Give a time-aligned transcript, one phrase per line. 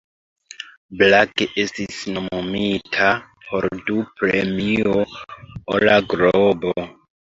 [1.01, 3.11] Black estis nomumita
[3.51, 4.97] por du Premio
[5.79, 6.75] Ora Globo.